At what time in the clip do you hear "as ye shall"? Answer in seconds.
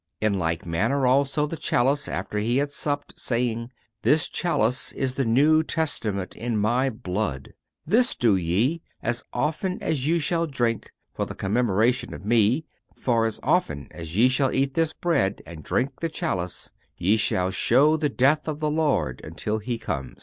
13.91-14.51